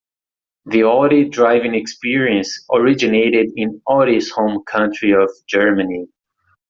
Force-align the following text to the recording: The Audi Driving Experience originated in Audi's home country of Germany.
The 0.65 0.81
Audi 0.81 1.29
Driving 1.29 1.75
Experience 1.75 2.65
originated 2.73 3.51
in 3.55 3.83
Audi's 3.87 4.31
home 4.31 4.63
country 4.65 5.11
of 5.11 5.29
Germany. 5.47 6.07